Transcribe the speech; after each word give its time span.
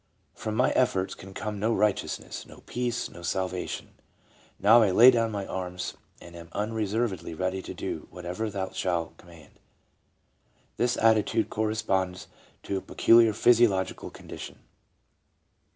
From 0.33 0.55
my 0.55 0.71
efforts 0.71 1.13
can 1.13 1.31
come 1.35 1.59
no 1.59 1.75
righteousness, 1.75 2.43
no 2.47 2.61
peace, 2.61 3.07
no 3.07 3.21
salvation; 3.21 3.89
now, 4.59 4.81
I 4.81 4.89
lay 4.89 5.11
down 5.11 5.29
my 5.29 5.45
arms 5.45 5.93
and 6.19 6.35
am 6.35 6.49
unreservedly 6.53 7.35
ready 7.35 7.61
to 7.61 7.71
do 7.75 8.07
whatever 8.09 8.49
Thou 8.49 8.71
shalt 8.71 9.17
command. 9.17 9.59
This 10.77 10.97
attitude 10.97 11.51
corresponds 11.51 12.25
to 12.63 12.77
a 12.77 12.81
peculiar 12.81 13.31
physiological 13.31 14.09
condition. 14.09 14.61